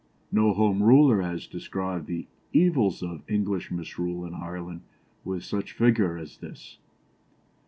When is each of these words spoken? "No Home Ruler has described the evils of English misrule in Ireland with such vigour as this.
"No 0.31 0.51
Home 0.53 0.81
Ruler 0.81 1.21
has 1.21 1.45
described 1.45 2.07
the 2.07 2.25
evils 2.53 3.03
of 3.03 3.21
English 3.29 3.69
misrule 3.69 4.25
in 4.25 4.33
Ireland 4.33 4.81
with 5.23 5.43
such 5.43 5.75
vigour 5.77 6.17
as 6.17 6.39
this. 6.39 6.79